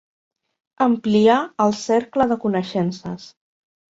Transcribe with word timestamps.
Ampliar 0.85 1.35
el 1.67 1.75
cercle 1.81 2.27
de 2.31 2.39
coneixences. 2.47 3.29